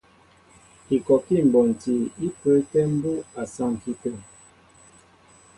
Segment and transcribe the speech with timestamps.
[0.95, 1.95] Ikɔkí mbonti
[2.27, 4.13] í pə́ə́tɛ̄ mbú' a saŋki tə̂.